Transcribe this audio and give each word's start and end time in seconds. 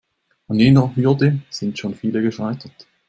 An 0.49 0.57
jener 0.57 0.95
Hürde 0.95 1.41
sind 1.51 1.77
schon 1.77 1.93
viele 1.93 2.23
gescheitert. 2.23 2.87